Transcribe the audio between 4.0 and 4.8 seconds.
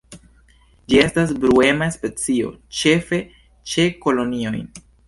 kolonioj.